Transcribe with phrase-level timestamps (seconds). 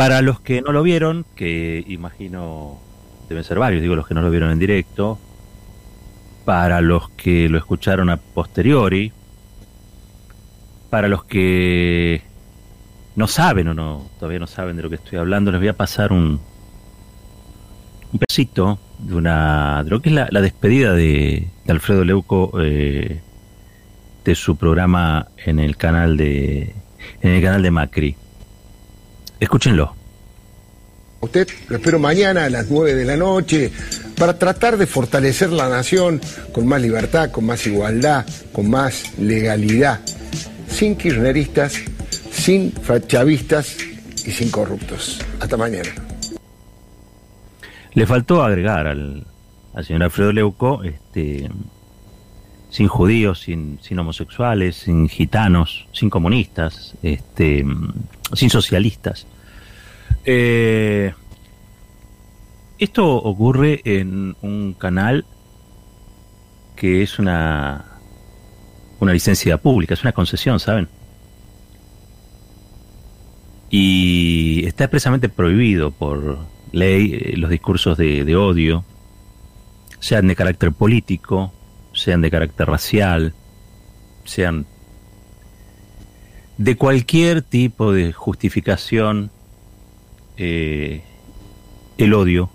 [0.00, 2.78] Para los que no lo vieron, que imagino
[3.28, 5.18] deben ser varios, digo los que no lo vieron en directo,
[6.46, 9.12] para los que lo escucharon a posteriori,
[10.88, 12.22] para los que
[13.14, 15.76] no saben o no, todavía no saben de lo que estoy hablando, les voy a
[15.76, 16.40] pasar un,
[18.10, 23.20] un pedacito de una de lo que es la, despedida de, Alfredo Leuco eh,
[24.24, 26.74] de su programa en el canal de
[27.20, 28.16] en el canal de Macri.
[29.40, 29.94] Escúchenlo.
[31.20, 33.70] Usted lo espero mañana a las 9 de la noche
[34.16, 36.20] para tratar de fortalecer la nación
[36.52, 40.00] con más libertad, con más igualdad, con más legalidad,
[40.68, 41.74] sin kirchneristas,
[42.30, 42.72] sin
[43.06, 43.76] chavistas
[44.26, 45.20] y sin corruptos.
[45.40, 45.90] Hasta mañana.
[47.92, 49.26] Le faltó agregar al,
[49.86, 51.50] señor Alfredo Leuco, este,
[52.70, 57.64] sin judíos, sin, sin homosexuales, sin gitanos, sin comunistas, este,
[58.34, 59.26] sin socialistas.
[60.24, 61.12] Eh,
[62.78, 65.24] esto ocurre en un canal
[66.76, 67.84] que es una,
[69.00, 70.88] una licencia pública, es una concesión, ¿saben?
[73.68, 76.38] Y está expresamente prohibido por
[76.72, 78.84] ley eh, los discursos de, de odio,
[80.00, 81.52] sean de carácter político,
[81.92, 83.34] sean de carácter racial,
[84.24, 84.66] sean
[86.56, 89.30] de cualquier tipo de justificación,
[90.42, 91.02] eh,
[91.98, 92.48] el odio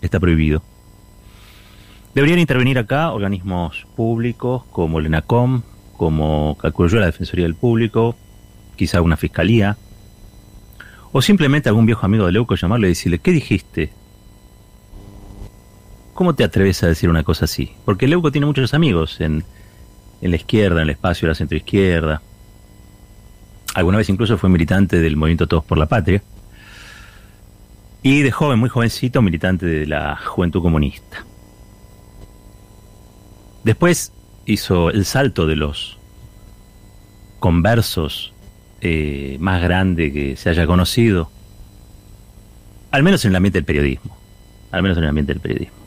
[0.00, 0.62] está prohibido.
[2.14, 5.62] Deberían intervenir acá organismos públicos como el ENACOM,
[5.96, 8.14] como calculo la Defensoría del Público,
[8.76, 9.76] quizá una fiscalía,
[11.10, 13.92] o simplemente algún viejo amigo de Leuco llamarle y decirle, ¿qué dijiste?
[16.14, 17.72] ¿Cómo te atreves a decir una cosa así?
[17.84, 19.42] Porque Leuco tiene muchos amigos en
[20.20, 22.22] la izquierda, en el espacio de la centroizquierda.
[23.74, 26.22] Alguna vez incluso fue militante del movimiento Todos por la Patria.
[28.08, 31.24] Y de joven, muy jovencito, militante de la Juventud Comunista.
[33.64, 34.12] Después
[34.44, 35.98] hizo el salto de los
[37.40, 38.32] conversos
[38.80, 41.32] eh, más grande que se haya conocido,
[42.92, 44.16] al menos en el ambiente del periodismo,
[44.70, 45.78] al menos en el ambiente del periodismo.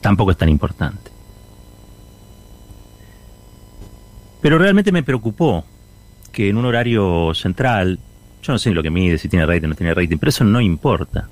[0.00, 1.10] Tampoco es tan importante.
[4.40, 5.66] Pero realmente me preocupó
[6.32, 7.98] que en un horario central,
[8.46, 10.44] yo no sé lo que mide, si tiene rating o no tiene rating, pero eso
[10.44, 11.28] no importa.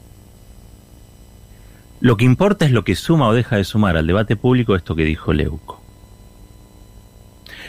[2.00, 4.96] Lo que importa es lo que suma o deja de sumar al debate público esto
[4.96, 5.80] que dijo Leuco.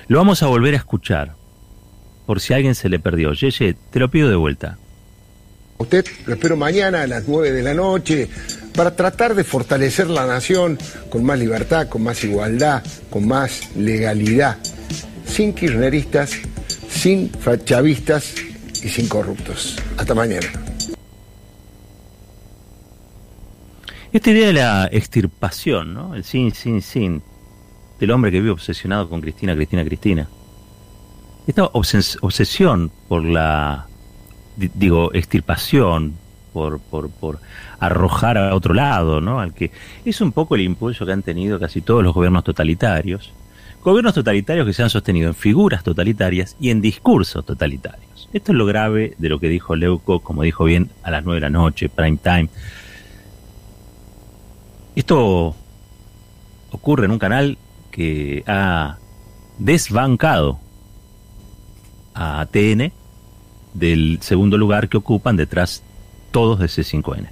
[0.08, 1.36] Lo vamos a volver a escuchar,
[2.26, 3.34] por si alguien se le perdió.
[3.34, 4.78] Yeye, te lo pido de vuelta.
[5.78, 8.30] Usted lo espero mañana a las 9 de la noche
[8.76, 10.78] para tratar de fortalecer la nación
[11.10, 14.58] con más libertad, con más igualdad, con más legalidad,
[15.26, 16.40] sin kirchneristas
[16.96, 17.30] sin
[17.66, 18.34] chavistas
[18.86, 19.78] y sin corruptos.
[19.98, 20.48] Hasta mañana.
[24.14, 26.16] Esta idea de la extirpación, ¿no?
[26.16, 27.22] El sin, sin, sin,
[28.00, 30.30] del hombre que vive obsesionado con Cristina, Cristina, Cristina.
[31.48, 33.88] Esta obsesión por la,
[34.56, 36.14] digo, extirpación,
[36.54, 37.40] por, por, por
[37.80, 39.40] arrojar a otro lado, ¿no?
[39.40, 39.72] Al que
[40.06, 43.34] es un poco el impulso que han tenido casi todos los gobiernos totalitarios
[43.86, 48.15] Gobiernos totalitarios que se han sostenido en figuras totalitarias y en discursos totalitarios.
[48.34, 51.38] Esto es lo grave de lo que dijo Leuco, como dijo bien, a las 9
[51.38, 52.50] de la noche, prime time.
[54.96, 55.56] Esto
[56.72, 57.58] ocurre en un canal
[57.92, 58.98] que ha
[59.58, 60.60] desbancado
[62.14, 62.92] a ATN
[63.74, 65.84] del segundo lugar que ocupan detrás
[66.32, 67.30] todos de C5N.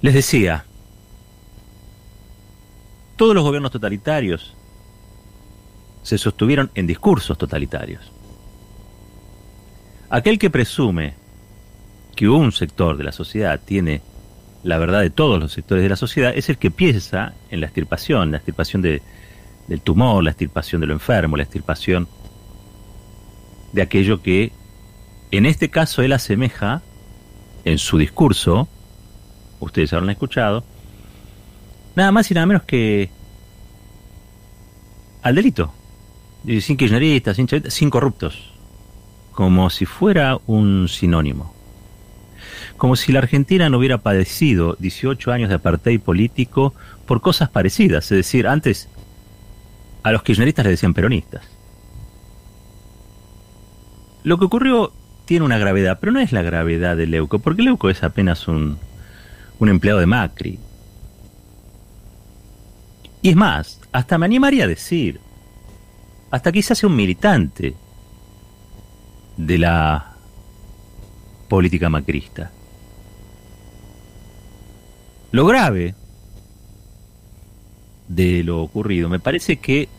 [0.00, 0.64] Les decía,
[3.16, 4.56] todos los gobiernos totalitarios
[6.02, 8.12] se sostuvieron en discursos totalitarios.
[10.10, 11.14] Aquel que presume
[12.16, 14.02] que un sector de la sociedad tiene
[14.62, 17.66] la verdad de todos los sectores de la sociedad es el que piensa en la
[17.66, 19.02] extirpación, la extirpación de,
[19.66, 22.06] del tumor, la extirpación de lo enfermo, la extirpación
[23.72, 24.52] de aquello que
[25.30, 26.82] en este caso él asemeja
[27.64, 28.68] en su discurso,
[29.60, 30.64] ustedes habrán escuchado,
[31.94, 33.10] Nada más y nada menos que
[35.22, 35.72] al delito.
[36.44, 38.52] Sin kirchneristas, sin, sin corruptos.
[39.32, 41.54] Como si fuera un sinónimo.
[42.76, 46.74] Como si la Argentina no hubiera padecido 18 años de apartheid político
[47.06, 48.04] por cosas parecidas.
[48.06, 48.88] Es decir, antes
[50.02, 51.42] a los kirchneristas les decían peronistas.
[54.24, 54.92] Lo que ocurrió
[55.24, 58.78] tiene una gravedad, pero no es la gravedad de Leuco, porque Leuco es apenas un,
[59.58, 60.58] un empleado de Macri.
[63.20, 65.20] Y es más, hasta me animaría a decir,
[66.32, 67.74] hasta quizás sea un militante
[69.36, 70.14] de la
[71.46, 72.50] política macrista.
[75.30, 75.94] Lo grave
[78.08, 79.90] de lo ocurrido me parece que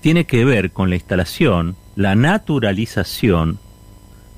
[0.00, 3.60] tiene que ver con la instalación, la naturalización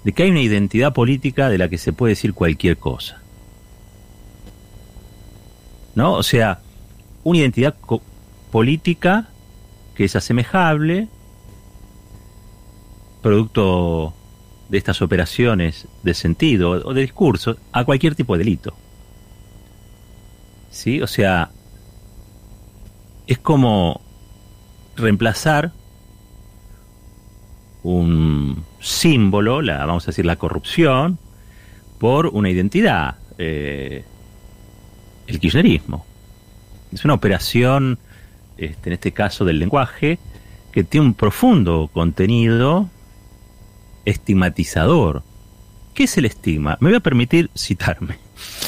[0.05, 3.23] de que hay una identidad política de la que se puede decir cualquier cosa.
[5.95, 6.13] ¿No?
[6.13, 6.61] O sea,
[7.25, 7.75] una identidad
[8.53, 9.31] política
[9.99, 11.09] que es asemejable,
[13.21, 14.15] producto
[14.69, 18.75] de estas operaciones de sentido o de discurso, a cualquier tipo de delito.
[20.71, 21.03] ¿Sí?
[21.03, 21.51] O sea,
[23.27, 24.01] es como
[24.95, 25.73] reemplazar
[27.83, 31.19] un símbolo, la, vamos a decir la corrupción,
[31.99, 34.05] por una identidad, eh,
[35.27, 36.07] el kirchnerismo.
[36.93, 37.99] Es una operación,
[38.59, 40.19] este, en este caso del lenguaje,
[40.73, 42.89] que tiene un profundo contenido
[44.05, 45.23] estigmatizador.
[45.95, 46.77] ¿Qué es el estigma?
[46.81, 48.19] Me voy a permitir citarme.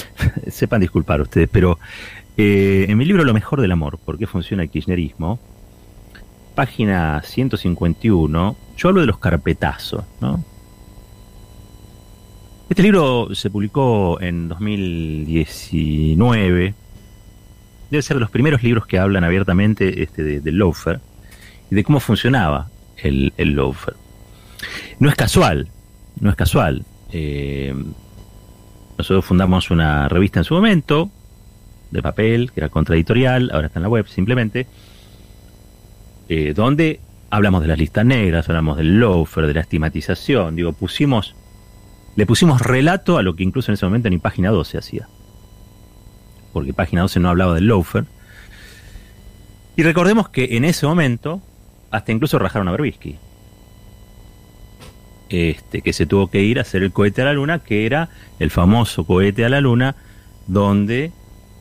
[0.48, 1.78] Sepan disculpar ustedes, pero
[2.36, 5.38] eh, en mi libro Lo mejor del amor, ¿por qué funciona el kirchnerismo?
[6.54, 10.42] Página 151, yo hablo de los carpetazos, ¿no?
[12.68, 16.74] Este libro se publicó en 2019.
[17.90, 21.00] Debe ser de los primeros libros que hablan abiertamente este, del loafer
[21.70, 23.54] y de cómo funcionaba el, el.
[24.98, 25.68] No es casual,
[26.20, 26.84] no es casual.
[27.12, 27.74] Eh,
[28.98, 31.10] nosotros fundamos una revista en su momento,
[31.90, 34.66] de papel, que era contradictorial, ahora está en la web simplemente,
[36.28, 37.00] eh, donde
[37.30, 41.34] hablamos de las listas negras, hablamos del loafer, de la estigmatización, digo, pusimos,
[42.16, 45.08] le pusimos relato a lo que incluso en ese momento ni página 12 hacía.
[46.52, 48.04] Porque página 12 no hablaba del loafer.
[49.76, 51.40] Y recordemos que en ese momento,
[51.90, 53.18] hasta incluso rajaron a Berbisky.
[55.28, 58.08] Este, que se tuvo que ir a hacer el cohete a la luna, que era
[58.40, 59.94] el famoso cohete a la luna,
[60.48, 61.12] donde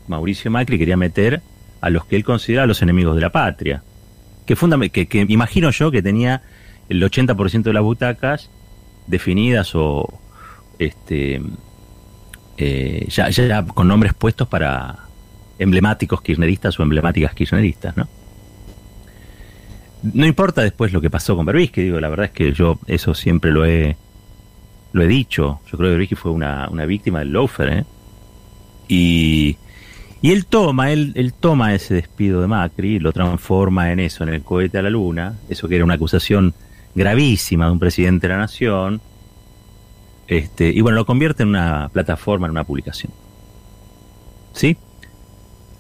[0.08, 1.42] Mauricio Macri quería meter
[1.82, 3.84] a los que él considera los enemigos de la patria
[4.56, 6.42] que, que, imagino yo que tenía
[6.88, 8.50] el 80% de las butacas
[9.08, 10.08] definidas o
[10.80, 11.42] este
[12.60, 15.00] eh, ya, ya con nombres puestos para
[15.58, 18.08] emblemáticos kirchneristas o emblemáticas kirchneristas, ¿no?
[20.02, 23.14] No importa después lo que pasó con que digo, la verdad es que yo eso
[23.14, 23.98] siempre lo he
[24.92, 25.62] lo he dicho.
[25.72, 27.86] Yo creo que Berbisky fue una, una víctima del loafer, ¿eh?
[28.88, 29.58] Y
[30.22, 34.30] y él toma, él, él toma ese despido de Macri, lo transforma en eso, en
[34.30, 36.54] el cohete a la luna, eso que era una acusación
[36.94, 39.00] gravísima de un presidente de la nación,
[40.30, 43.12] este, y bueno, lo convierte en una plataforma, en una publicación.
[44.54, 44.78] ¿Sí?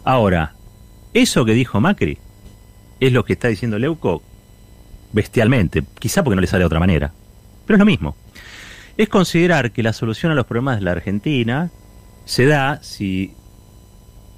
[0.03, 0.55] Ahora,
[1.13, 2.17] eso que dijo Macri
[2.99, 4.23] es lo que está diciendo Leuco
[5.13, 7.13] bestialmente, quizá porque no le sale de otra manera,
[7.67, 8.15] pero es lo mismo.
[8.97, 11.69] Es considerar que la solución a los problemas de la Argentina
[12.25, 13.35] se da si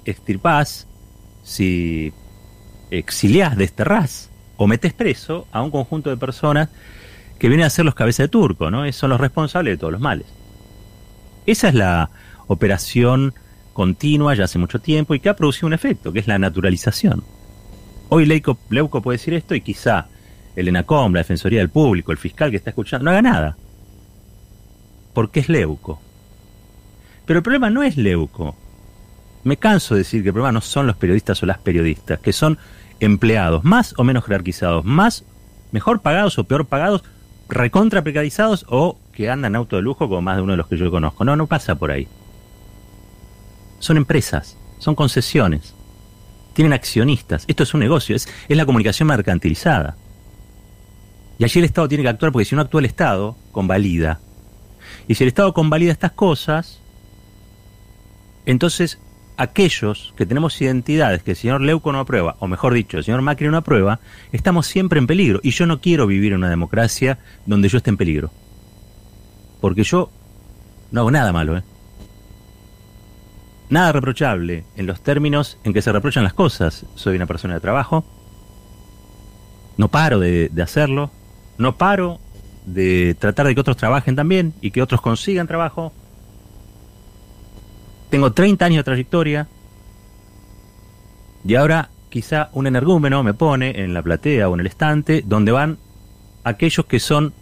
[0.04, 0.88] extirpás,
[1.42, 2.12] si
[2.90, 6.68] exiliás, desterrás o metes preso a un conjunto de personas
[7.38, 8.90] que vienen a ser los cabezas de turco, ¿no?
[8.92, 10.26] Son los responsables de todos los males.
[11.46, 12.10] Esa es la
[12.46, 13.34] operación
[13.72, 17.24] continua ya hace mucho tiempo y que ha producido un efecto, que es la naturalización.
[18.10, 20.08] Hoy Leuco, Leuco puede decir esto y quizá
[20.54, 23.56] el ENACOM, la Defensoría del Público, el fiscal que está escuchando, no haga nada.
[25.14, 26.00] Porque es Leuco.
[27.24, 28.56] Pero el problema no es Leuco
[29.44, 32.32] me canso de decir que el problema no son los periodistas o las periodistas, que
[32.32, 32.58] son
[33.00, 35.24] empleados más o menos jerarquizados, más
[35.72, 37.02] mejor pagados o peor pagados,
[37.52, 40.76] recontra precarizados o que andan auto de lujo como más de uno de los que
[40.76, 41.24] yo conozco.
[41.24, 42.08] No, no pasa por ahí.
[43.78, 45.74] Son empresas, son concesiones,
[46.54, 47.44] tienen accionistas.
[47.46, 49.96] Esto es un negocio, es, es la comunicación mercantilizada.
[51.38, 54.20] Y allí el Estado tiene que actuar porque si no actúa el Estado, convalida.
[55.08, 56.80] Y si el Estado convalida estas cosas,
[58.46, 58.98] entonces
[59.36, 63.22] aquellos que tenemos identidades que el señor Leuco no aprueba, o mejor dicho, el señor
[63.22, 64.00] Macri no aprueba,
[64.32, 65.40] estamos siempre en peligro.
[65.42, 68.30] Y yo no quiero vivir en una democracia donde yo esté en peligro.
[69.60, 70.10] Porque yo
[70.90, 71.62] no hago nada malo, ¿eh?
[73.70, 76.84] Nada reprochable en los términos en que se reprochan las cosas.
[76.94, 78.04] Soy una persona de trabajo.
[79.78, 81.10] No paro de, de hacerlo.
[81.56, 82.20] No paro
[82.66, 85.92] de tratar de que otros trabajen también y que otros consigan trabajo
[88.12, 89.48] tengo 30 años de trayectoria
[91.46, 95.50] y ahora quizá un energúmeno me pone en la platea o en el estante donde
[95.50, 95.78] van
[96.44, 97.32] aquellos que son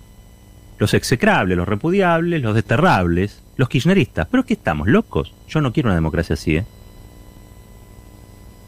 [0.78, 4.28] los execrables, los repudiables, los desterrables, los kirchneristas.
[4.30, 5.34] Pero es estamos locos.
[5.48, 6.64] Yo no quiero una democracia así, ¿eh?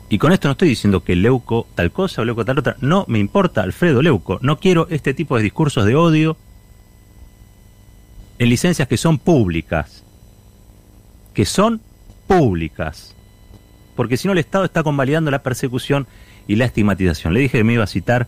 [0.09, 2.75] Y con esto no estoy diciendo que Leuco tal cosa o Leuco tal otra.
[2.81, 4.41] No me importa Alfredo Leuco.
[4.43, 6.37] No quiero este tipo de discursos de odio
[8.41, 10.03] en licencias que son públicas,
[11.33, 11.81] que son
[12.39, 13.15] públicas,
[13.95, 16.07] porque si no el Estado está convalidando la persecución
[16.47, 17.35] y la estigmatización.
[17.35, 18.27] Le dije que me iba a citar,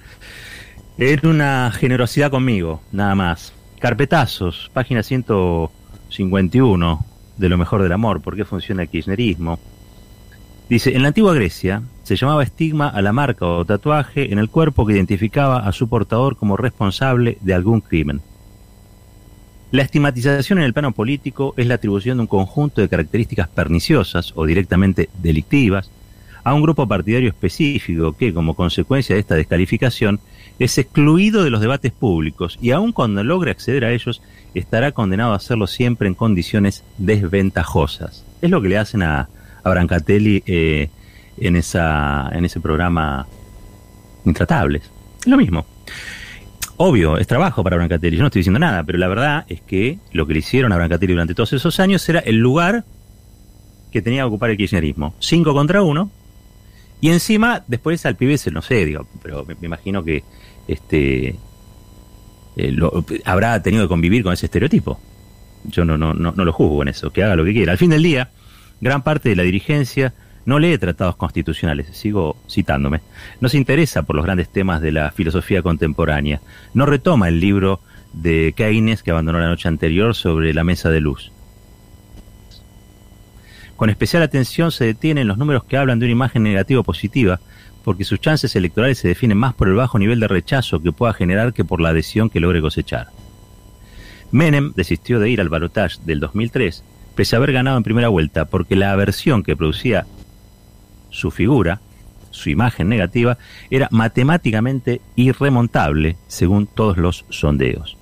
[0.99, 3.55] era una generosidad conmigo, nada más.
[3.81, 7.07] Carpetazos, página 151
[7.37, 9.59] de Lo mejor del amor, ¿por qué funciona el kirchnerismo?
[10.69, 14.49] Dice, en la antigua Grecia se llamaba estigma a la marca o tatuaje en el
[14.49, 18.23] cuerpo que identificaba a su portador como responsable de algún crimen.
[19.75, 24.33] La estigmatización en el plano político es la atribución de un conjunto de características perniciosas
[24.37, 25.91] o directamente delictivas
[26.45, 30.21] a un grupo partidario específico que, como consecuencia de esta descalificación,
[30.61, 34.23] es excluido de los debates públicos y aun cuando logre acceder a ellos,
[34.55, 38.25] estará condenado a hacerlo siempre en condiciones desventajosas.
[38.43, 39.29] Es lo que le hacen a,
[39.65, 40.89] a Brancatelli eh,
[41.37, 43.27] en, esa, en ese programa
[44.25, 44.85] Intratables.
[45.19, 45.67] Es lo mismo.
[46.77, 49.99] Obvio, es trabajo para Brancatelli, yo no estoy diciendo nada, pero la verdad es que
[50.13, 52.85] lo que le hicieron a Brancatelli durante todos esos años era el lugar
[53.93, 55.15] que tenía que ocupar el kirchnerismo.
[55.21, 56.11] Cinco contra uno.
[57.01, 60.25] Y encima, después al pibe se, no sé, digo, pero me, imagino que
[60.67, 61.37] este
[62.57, 62.77] eh,
[63.25, 64.99] habrá tenido que convivir con ese estereotipo.
[65.65, 67.73] Yo no, no, no, no lo juzgo en eso, que haga lo que quiera.
[67.73, 68.31] Al fin del día,
[68.81, 70.13] gran parte de la dirigencia
[70.47, 73.01] no lee tratados constitucionales, sigo citándome,
[73.41, 76.41] no se interesa por los grandes temas de la filosofía contemporánea,
[76.75, 77.81] no retoma el libro
[78.13, 81.33] de Keynes que abandonó la noche anterior sobre la mesa de luz.
[83.77, 87.41] Con especial atención se detienen los números que hablan de una imagen negativa o positiva,
[87.83, 91.13] porque sus chances electorales se definen más por el bajo nivel de rechazo que pueda
[91.13, 93.09] generar que por la adhesión que logre cosechar.
[94.31, 96.85] Menem desistió de ir al balotage del 2003
[97.15, 100.07] pese a haber ganado en primera vuelta, porque la aversión que producía
[101.15, 101.81] su figura,
[102.31, 103.39] su imagen negativa,
[103.71, 107.97] era matemáticamente irremontable según todos los sondeos.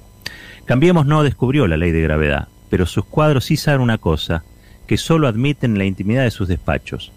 [0.64, 4.44] Cambiemos no descubrió la ley de gravedad, pero sus cuadros sí saben una cosa,
[4.86, 7.12] que solo admiten la intimidad de sus despachos.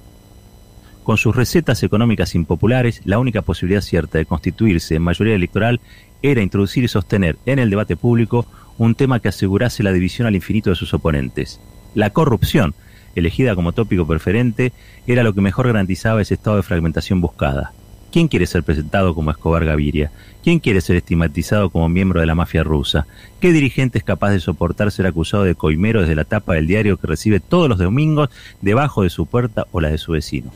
[1.04, 5.80] Con sus recetas económicas impopulares, la única posibilidad cierta de constituirse en mayoría electoral
[6.22, 8.46] era introducir y sostener en el debate público
[8.78, 11.62] un tema que asegurase la división al infinito de sus oponentes,
[11.94, 12.74] la corrupción,
[13.16, 14.74] elegida como tópico preferente,
[15.08, 17.74] era lo que mejor garantizaba ese estado de fragmentación buscada.
[18.12, 20.12] ¿Quién quiere ser presentado como Escobar Gaviria?
[20.42, 23.08] ¿Quién quiere ser estigmatizado como miembro de la mafia rusa?
[23.42, 26.96] ¿Qué dirigente es capaz de soportar ser acusado de coimero desde la tapa del diario
[26.96, 28.30] que recibe todos los domingos
[28.62, 30.52] debajo de su puerta o la de su vecino?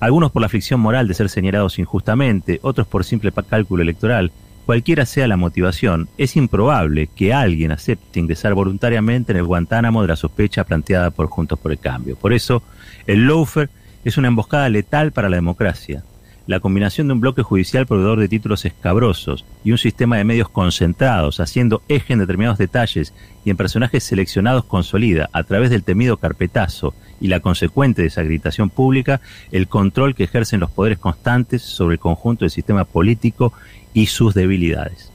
[0.00, 4.32] Algunos por la aflicción moral de ser señalados injustamente, otros por simple cálculo electoral,
[4.66, 10.08] Cualquiera sea la motivación, es improbable que alguien acepte ingresar voluntariamente en el Guantánamo de
[10.08, 12.16] la sospecha planteada por Juntos por el Cambio.
[12.16, 12.62] Por eso,
[13.06, 13.68] el loafer
[14.04, 16.02] es una emboscada letal para la democracia.
[16.46, 20.50] La combinación de un bloque judicial proveedor de títulos escabrosos y un sistema de medios
[20.50, 23.14] concentrados, haciendo eje en determinados detalles
[23.46, 29.22] y en personajes seleccionados consolida, a través del temido carpetazo y la consecuente desacreditación pública,
[29.52, 33.54] el control que ejercen los poderes constantes sobre el conjunto del sistema político
[33.94, 35.13] y sus debilidades.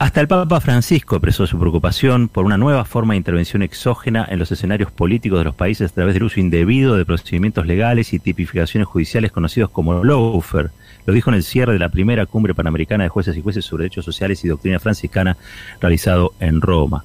[0.00, 4.38] Hasta el Papa Francisco expresó su preocupación por una nueva forma de intervención exógena en
[4.38, 8.18] los escenarios políticos de los países a través del uso indebido de procedimientos legales y
[8.18, 10.70] tipificaciones judiciales conocidos como lawfare.
[11.04, 13.82] Lo dijo en el cierre de la primera cumbre panamericana de jueces y jueces sobre
[13.82, 15.36] derechos sociales y doctrina franciscana
[15.82, 17.04] realizado en Roma.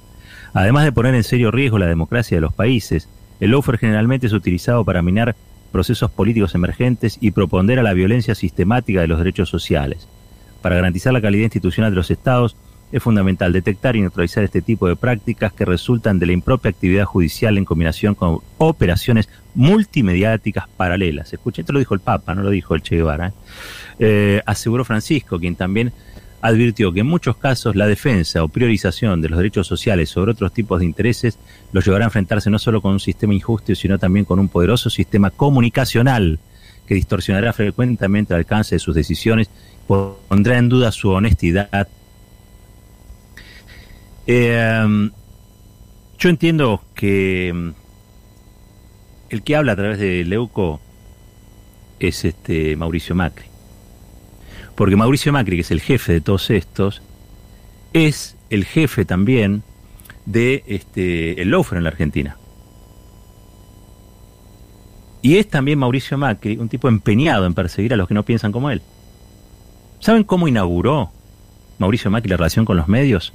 [0.53, 3.09] Además de poner en serio riesgo la democracia de los países,
[3.41, 5.35] el lawfare generalmente es utilizado para minar
[5.73, 10.07] procesos políticos emergentes y proponder a la violencia sistemática de los derechos sociales.
[10.61, 12.55] Para garantizar la calidad institucional de los estados,
[12.95, 17.03] es fundamental detectar y neutralizar este tipo de prácticas que resultan de la impropia actividad
[17.03, 21.33] judicial en combinación con operaciones multimediáticas paralelas.
[21.33, 23.27] Escuché, esto lo dijo el Papa, no lo dijo el Che Guevara.
[23.27, 23.33] ¿eh?
[23.99, 25.91] Eh, aseguró Francisco, quien también
[26.39, 30.53] advirtió que en muchos casos la defensa o priorización de los derechos sociales sobre otros
[30.53, 31.37] tipos de intereses
[31.73, 34.89] los llevará a enfrentarse no solo con un sistema injusto, sino también con un poderoso
[34.89, 36.39] sistema comunicacional
[36.87, 39.49] que distorsionará frecuentemente el alcance de sus decisiones,
[39.85, 41.89] pondrá en duda su honestidad.
[44.27, 45.09] Eh,
[46.17, 47.69] yo entiendo que mm,
[49.29, 50.79] el que habla a través de Leuco
[51.99, 53.55] es este Mauricio Macri
[54.75, 57.01] porque Mauricio Macri, que es el jefe de todos estos,
[57.93, 59.63] es el jefe también
[60.25, 62.37] de este el en la Argentina.
[65.21, 68.51] Y es también Mauricio Macri un tipo empeñado en perseguir a los que no piensan
[68.51, 68.81] como él.
[69.99, 71.09] ¿Saben cómo inauguró
[71.79, 73.33] Mauricio Macri la relación con los medios?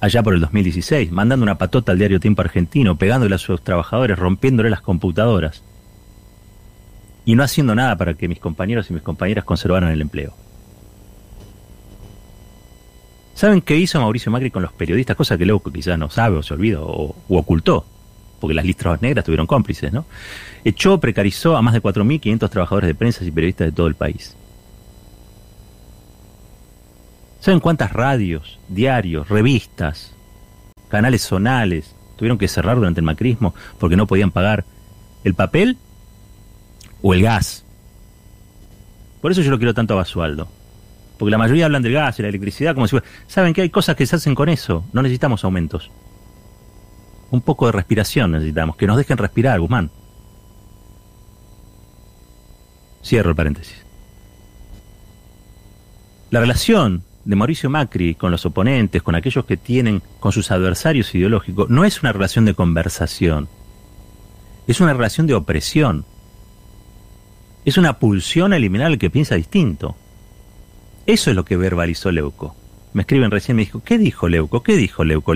[0.00, 4.18] Allá por el 2016, mandando una patota al diario Tiempo Argentino, pegándole a sus trabajadores,
[4.18, 5.64] rompiéndole las computadoras
[7.24, 10.34] y no haciendo nada para que mis compañeros y mis compañeras conservaran el empleo.
[13.34, 15.16] ¿Saben qué hizo Mauricio Macri con los periodistas?
[15.16, 17.84] Cosa que Leuco quizás no sabe o se olvidó o ocultó,
[18.40, 20.06] porque las listras negras tuvieron cómplices, ¿no?
[20.64, 24.36] Echó, precarizó a más de 4.500 trabajadores de prensa y periodistas de todo el país.
[27.40, 30.12] ¿Saben cuántas radios, diarios, revistas,
[30.88, 34.64] canales zonales tuvieron que cerrar durante el macrismo porque no podían pagar
[35.24, 35.78] el papel
[37.00, 37.64] o el gas?
[39.20, 40.48] Por eso yo lo quiero tanto a Basualdo.
[41.18, 42.96] Porque la mayoría hablan del gas y la electricidad como si...
[43.26, 44.84] Saben que hay cosas que se hacen con eso.
[44.92, 45.90] No necesitamos aumentos.
[47.30, 48.76] Un poco de respiración necesitamos.
[48.76, 49.90] Que nos dejen respirar, Guzmán.
[53.04, 53.84] Cierro el paréntesis.
[56.30, 61.14] La relación de Mauricio Macri con los oponentes, con aquellos que tienen, con sus adversarios
[61.14, 63.48] ideológicos, no es una relación de conversación.
[64.66, 66.06] Es una relación de opresión.
[67.66, 69.94] Es una pulsión a eliminar al que piensa distinto.
[71.04, 72.56] Eso es lo que verbalizó Leuco.
[72.94, 74.62] Me escriben recién, me dijo, ¿qué dijo Leuco?
[74.62, 75.34] ¿Qué dijo Leuco?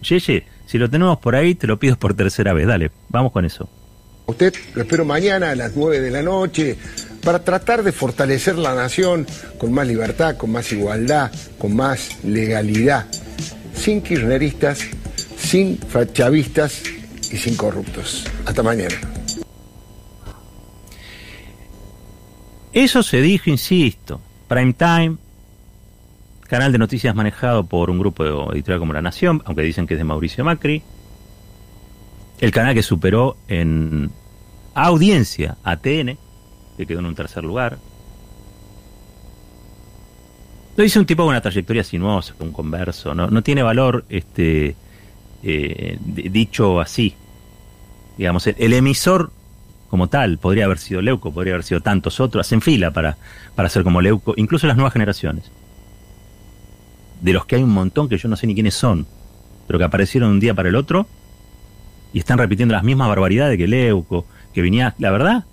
[0.00, 2.66] Yeye, si lo tenemos por ahí, te lo pido por tercera vez.
[2.66, 3.68] Dale, vamos con eso.
[4.24, 6.78] Usted lo espero mañana a las 9 de la noche
[7.24, 9.26] para tratar de fortalecer la nación
[9.58, 13.06] con más libertad, con más igualdad, con más legalidad,
[13.74, 14.80] sin kirchneristas,
[15.36, 15.78] sin
[16.12, 16.82] chavistas
[17.32, 18.24] y sin corruptos.
[18.44, 18.94] Hasta mañana.
[22.72, 25.16] Eso se dijo, insisto, Prime Time,
[26.48, 29.98] canal de noticias manejado por un grupo editorial como La Nación, aunque dicen que es
[29.98, 30.82] de Mauricio Macri.
[32.40, 34.10] El canal que superó en
[34.74, 36.18] audiencia a TN,
[36.76, 37.78] que quedó en un tercer lugar.
[40.76, 44.74] Lo dice un tipo con una trayectoria sinuosa, un converso, no, no tiene valor este
[45.42, 47.14] eh, dicho así.
[48.16, 49.30] Digamos, el emisor
[49.94, 50.38] como tal.
[50.38, 52.44] Podría haber sido Leuco, podría haber sido tantos otros.
[52.44, 53.16] Hacen fila para,
[53.54, 55.52] para ser como Leuco, incluso las nuevas generaciones.
[57.20, 59.06] De los que hay un montón que yo no sé ni quiénes son,
[59.68, 61.06] pero que aparecieron un día para el otro
[62.12, 65.44] y están repitiendo las mismas barbaridades que Leuco, que venía, la verdad.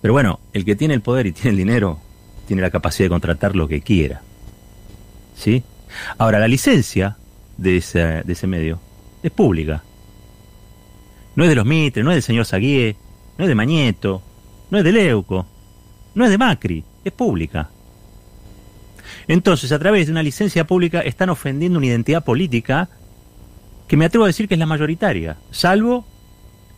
[0.00, 1.98] Pero bueno, el que tiene el poder y tiene el dinero,
[2.46, 4.22] tiene la capacidad de contratar lo que quiera.
[5.36, 5.62] ¿Sí?
[6.18, 7.16] Ahora, la licencia
[7.56, 8.80] de ese, de ese medio
[9.22, 9.82] es pública.
[11.36, 12.96] No es de los Mitre, no es del señor Saguié,
[13.38, 14.22] no es de Mañeto,
[14.70, 15.46] no es de Leuco,
[16.14, 17.70] no es de Macri, es pública.
[19.28, 22.88] Entonces, a través de una licencia pública están ofendiendo una identidad política
[23.86, 26.04] que me atrevo a decir que es la mayoritaria, salvo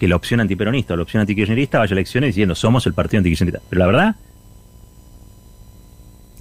[0.03, 3.19] que la opción antiperonista o la opción antikirchnerista vaya a elecciones diciendo somos el partido
[3.19, 3.65] antikirchnerista.
[3.71, 4.17] Pero la verdad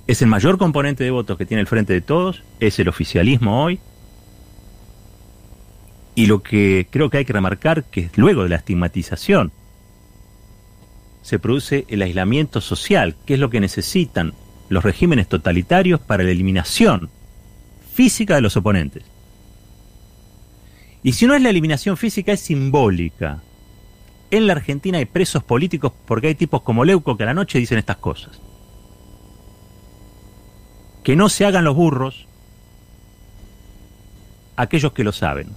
[0.07, 3.63] es el mayor componente de votos que tiene el frente de todos, es el oficialismo
[3.63, 3.79] hoy,
[6.15, 9.51] y lo que creo que hay que remarcar que luego de la estigmatización
[11.21, 14.33] se produce el aislamiento social, que es lo que necesitan
[14.69, 17.11] los regímenes totalitarios para la eliminación
[17.93, 19.03] física de los oponentes.
[21.03, 23.43] Y si no es la eliminación física, es simbólica.
[24.31, 27.59] En la Argentina hay presos políticos porque hay tipos como Leuco que a la noche
[27.59, 28.41] dicen estas cosas.
[31.03, 32.27] Que no se hagan los burros
[34.55, 35.49] aquellos que lo saben.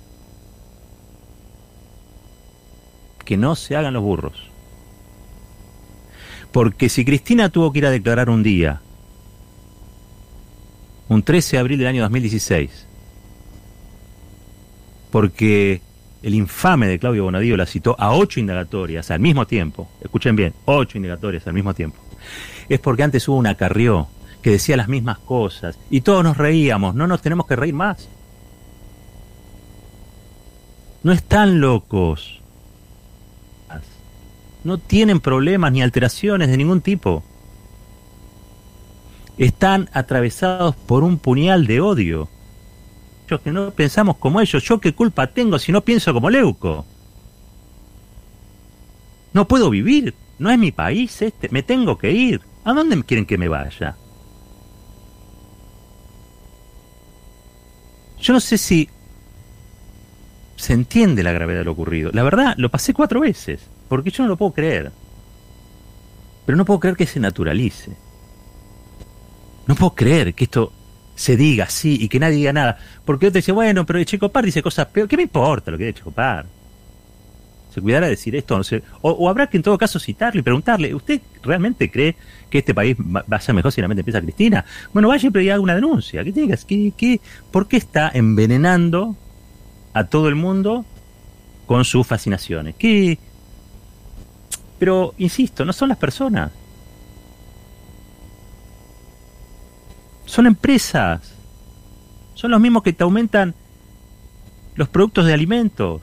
[3.24, 4.50] que no se hagan los burros.
[6.52, 8.80] Porque si Cristina tuvo que ir a declarar un día,
[11.08, 12.87] un 13 de abril del año 2016,
[15.10, 15.80] porque
[16.24, 20.54] el infame de Claudio Bonadío la citó a ocho indagatorias al mismo tiempo, escuchen bien,
[20.64, 21.98] ocho indagatorias al mismo tiempo,
[22.68, 24.08] es porque antes hubo una carrió
[24.42, 28.08] que decía las mismas cosas y todos nos reíamos, no nos tenemos que reír más.
[31.02, 32.40] No están locos
[34.64, 37.22] no tienen problemas ni alteraciones de ningún tipo.
[39.37, 42.28] Están atravesados por un puñal de odio.
[43.26, 46.84] Que no pensamos como ellos, yo qué culpa tengo si no pienso como Leuco.
[49.32, 52.40] No puedo vivir, no es mi país este, me tengo que ir.
[52.64, 53.96] ¿A dónde quieren que me vaya?
[58.20, 58.88] Yo no sé si
[60.56, 62.10] se entiende la gravedad de lo ocurrido.
[62.12, 63.68] La verdad, lo pasé cuatro veces.
[63.88, 64.92] Porque yo no lo puedo creer.
[66.46, 67.96] Pero no puedo creer que se naturalice.
[69.66, 70.72] No puedo creer que esto
[71.14, 72.79] se diga así y que nadie diga nada.
[73.05, 75.09] Porque otro dice, bueno, pero Checopar dice cosas peores.
[75.09, 76.46] ¿Qué me importa lo que dice Checopar?
[77.72, 78.64] Se cuidará de decir esto, no.
[79.03, 82.16] O, habrá que en todo caso citarle y preguntarle, ¿usted realmente cree
[82.48, 84.64] que este país va a ser mejor si realmente empieza Cristina?
[84.92, 86.22] Bueno, vaya y haga una denuncia.
[86.22, 86.64] ¿Qué digas?
[86.64, 89.16] ¿Qué, qué, por qué está envenenando
[89.92, 90.85] a todo el mundo
[91.66, 92.77] con sus fascinaciones?
[92.77, 93.18] ¿Qué,
[94.79, 96.50] pero, insisto, no son las personas.
[100.26, 101.34] Son empresas.
[102.34, 103.54] Son los mismos que te aumentan
[104.74, 106.02] los productos de alimentos.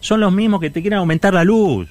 [0.00, 1.88] Son los mismos que te quieren aumentar la luz.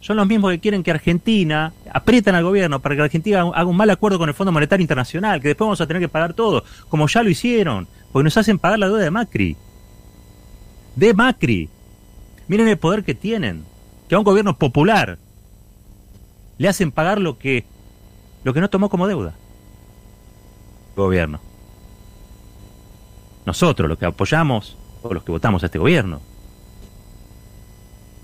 [0.00, 3.76] Son los mismos que quieren que Argentina aprietan al gobierno para que Argentina haga un
[3.76, 6.62] mal acuerdo con el Fondo Monetario Internacional, que después vamos a tener que pagar todo,
[6.90, 9.56] como ya lo hicieron, porque nos hacen pagar la deuda de Macri.
[10.94, 11.70] De Macri.
[12.48, 13.64] Miren el poder que tienen,
[14.06, 15.18] que a un gobierno popular
[16.58, 17.64] le hacen pagar lo que
[18.44, 19.34] lo que no tomó como deuda.
[20.96, 21.40] Gobierno.
[23.46, 26.20] Nosotros, los que apoyamos o los que votamos a este gobierno.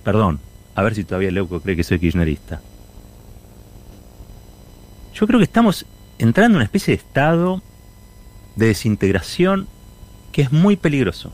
[0.04, 0.40] Perdón,
[0.74, 2.62] a ver si todavía Leuco cree que soy kirchnerista.
[5.12, 5.85] Yo creo que estamos
[6.18, 7.62] entrando en una especie de estado
[8.56, 9.68] de desintegración
[10.33, 11.33] que es muy peligroso.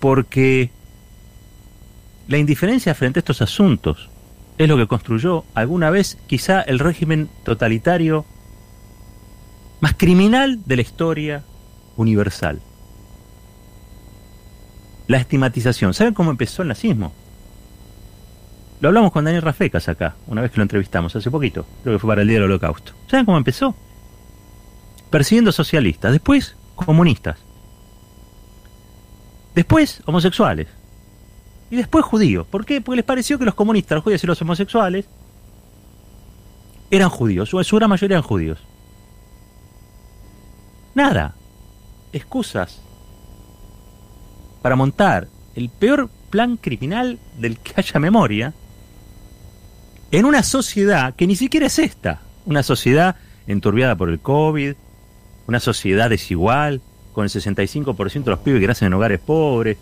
[0.00, 0.70] Porque
[2.28, 4.08] la indiferencia frente a estos asuntos
[4.58, 8.24] es lo que construyó alguna vez quizá el régimen totalitario
[9.80, 11.44] más criminal de la historia
[11.96, 12.60] universal.
[15.06, 15.92] La estigmatización.
[15.92, 17.12] ¿Saben cómo empezó el nazismo?
[18.80, 21.98] Lo hablamos con Daniel Rafecas acá, una vez que lo entrevistamos, hace poquito, creo que
[21.98, 22.92] fue para el Día del Holocausto.
[23.08, 23.74] ¿Saben cómo empezó?
[25.10, 27.38] Persiguiendo socialistas, después comunistas,
[29.54, 30.68] después homosexuales,
[31.74, 32.46] y después judíos.
[32.46, 32.80] ¿Por qué?
[32.80, 35.06] Porque les pareció que los comunistas, los judíos y los homosexuales
[36.88, 38.60] eran judíos, o su gran mayoría eran judíos.
[40.94, 41.34] Nada.
[42.12, 42.80] Excusas
[44.62, 48.54] para montar el peor plan criminal del que haya memoria
[50.12, 52.20] en una sociedad que ni siquiera es esta.
[52.46, 53.16] Una sociedad
[53.48, 54.76] enturbiada por el COVID,
[55.48, 56.82] una sociedad desigual,
[57.12, 59.76] con el 65% de los pibes que nacen en hogares pobres.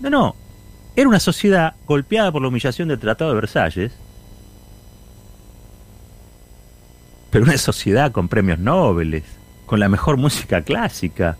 [0.00, 0.36] No, no,
[0.96, 3.92] era una sociedad golpeada por la humillación del Tratado de Versalles,
[7.30, 9.22] pero una sociedad con premios Nobel,
[9.66, 11.36] con la mejor música clásica,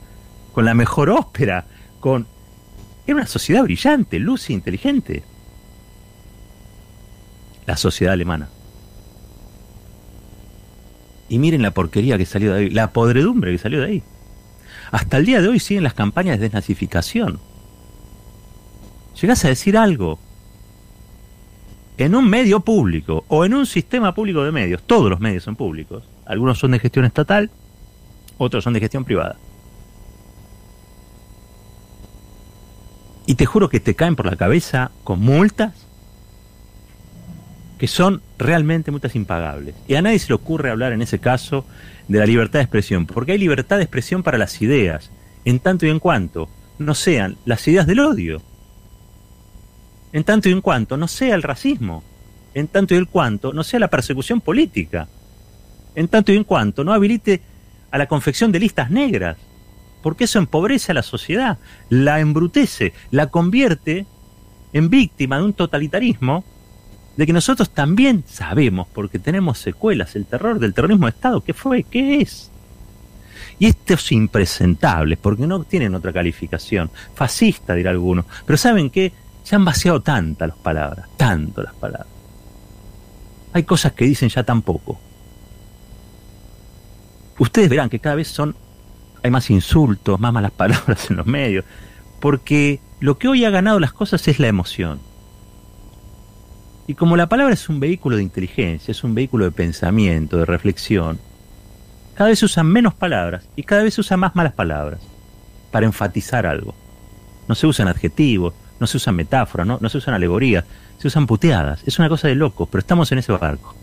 [0.52, 1.64] con la mejor ópera,
[2.00, 2.26] con...
[3.06, 5.22] Era una sociedad brillante, lúcida, inteligente.
[7.64, 8.50] La sociedad alemana.
[11.30, 14.02] Y miren la porquería que salió de ahí, la podredumbre que salió de ahí.
[14.90, 17.40] Hasta el día de hoy siguen las campañas de desnazificación
[19.20, 20.18] llegas a decir algo
[21.98, 25.56] en un medio público o en un sistema público de medios, todos los medios son
[25.56, 27.50] públicos, algunos son de gestión estatal,
[28.38, 29.36] otros son de gestión privada.
[33.26, 35.86] Y te juro que te caen por la cabeza con multas
[37.78, 39.74] que son realmente multas impagables.
[39.86, 41.66] Y a nadie se le ocurre hablar en ese caso
[42.08, 45.10] de la libertad de expresión, porque hay libertad de expresión para las ideas,
[45.44, 46.48] en tanto y en cuanto
[46.78, 48.40] no sean las ideas del odio,
[50.16, 52.02] en tanto y en cuanto no sea el racismo,
[52.54, 55.08] en tanto y en cuanto no sea la persecución política,
[55.94, 57.42] en tanto y en cuanto no habilite
[57.90, 59.36] a la confección de listas negras,
[60.02, 61.58] porque eso empobrece a la sociedad,
[61.90, 64.06] la embrutece, la convierte
[64.72, 66.44] en víctima de un totalitarismo
[67.18, 71.52] de que nosotros también sabemos, porque tenemos secuelas, el terror del terrorismo de Estado, ¿qué
[71.52, 71.82] fue?
[71.82, 72.50] ¿Qué es?
[73.58, 79.12] Y estos impresentables, porque no tienen otra calificación, fascista dirá alguno, pero ¿saben qué?
[79.46, 82.08] Se han vaciado tantas las palabras, tanto las palabras.
[83.52, 84.98] Hay cosas que dicen ya tan poco.
[87.38, 88.56] Ustedes verán que cada vez son
[89.22, 91.64] hay más insultos, más malas palabras en los medios,
[92.18, 94.98] porque lo que hoy ha ganado las cosas es la emoción.
[96.88, 100.44] Y como la palabra es un vehículo de inteligencia, es un vehículo de pensamiento, de
[100.44, 101.20] reflexión,
[102.16, 104.98] cada vez se usan menos palabras y cada vez se usan más malas palabras
[105.70, 106.74] para enfatizar algo.
[107.46, 110.64] No se usan adjetivos, no se usan metáforas, no, se usan alegorías,
[110.98, 111.82] se usan puteadas.
[111.86, 113.74] Es una cosa de locos, pero estamos en ese barco.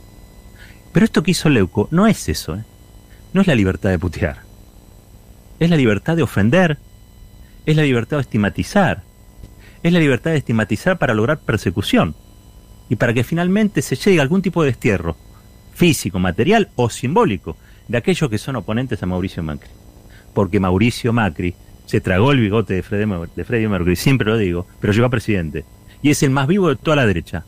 [0.92, 2.64] Pero esto que hizo Leuco no es eso, ¿eh?
[3.34, 4.38] no es la libertad de putear.
[5.60, 6.78] Es la libertad de ofender,
[7.66, 9.04] es la libertad de estigmatizar,
[9.82, 12.16] es la libertad de estigmatizar para lograr persecución
[12.90, 15.18] y para que finalmente se llegue a algún tipo de destierro,
[15.74, 19.70] físico, material o simbólico, de aquellos que son oponentes a Mauricio Macri.
[20.34, 21.56] Porque Mauricio Macri
[21.94, 25.64] se tragó el bigote de Freddie, de siempre lo digo, pero llegó a presidente.
[26.02, 27.46] Y es el más vivo de toda la derecha.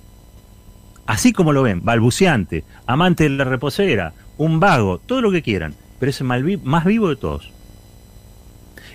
[1.08, 5.74] Así como lo ven, balbuceante, amante de la reposera, un vago, todo lo que quieran,
[5.98, 7.52] pero es el más vivo de todos.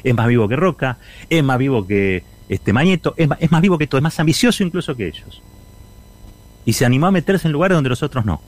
[0.05, 3.61] Es más vivo que Roca, es más vivo que este Mañeto, es más, es más
[3.61, 5.43] vivo que todo, es más ambicioso incluso que ellos.
[6.65, 8.41] Y se animó a meterse en lugares donde los otros no.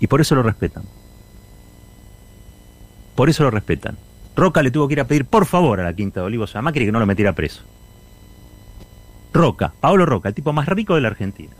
[0.00, 0.82] Y por eso lo respetan.
[3.14, 3.96] Por eso lo respetan.
[4.38, 6.62] Roca le tuvo que ir a pedir por favor a la Quinta de Olivos a
[6.62, 7.64] Macri que no lo metiera preso.
[9.32, 11.56] Roca, Pablo Roca, el tipo más rico de la Argentina.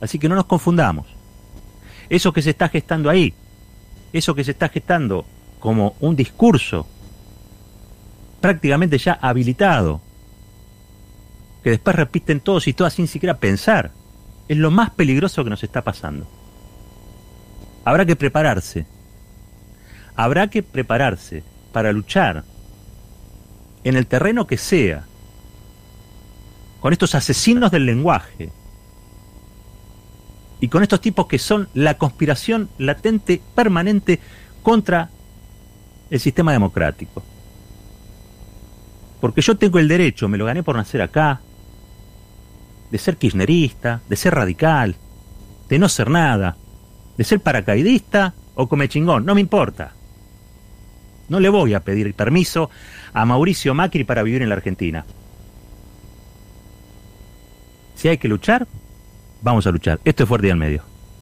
[0.00, 1.06] Así que no nos confundamos.
[2.08, 3.34] Eso que se está gestando ahí,
[4.14, 5.26] eso que se está gestando
[5.60, 6.86] como un discurso
[8.40, 10.00] prácticamente ya habilitado,
[11.62, 13.90] que después repiten todos y todas sin siquiera pensar,
[14.48, 16.26] es lo más peligroso que nos está pasando.
[17.84, 18.86] Habrá que prepararse,
[20.16, 22.44] habrá que prepararse para luchar
[23.84, 25.04] en el terreno que sea,
[26.80, 28.50] con estos asesinos del lenguaje
[30.60, 34.20] y con estos tipos que son la conspiración latente, permanente
[34.62, 35.10] contra
[36.10, 37.22] el sistema democrático.
[39.20, 41.40] Porque yo tengo el derecho, me lo gané por nacer acá,
[42.90, 44.96] de ser kirchnerista, de ser radical,
[45.68, 46.56] de no ser nada,
[47.16, 49.95] de ser paracaidista o come chingón, no me importa.
[51.28, 52.70] No le voy a pedir permiso
[53.12, 55.04] a Mauricio Macri para vivir en la Argentina.
[57.94, 58.66] Si hay que luchar,
[59.42, 60.00] vamos a luchar.
[60.04, 60.95] Esto es Fuerte y al Medio.